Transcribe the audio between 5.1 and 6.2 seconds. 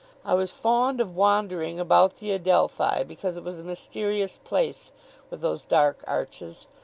with those dark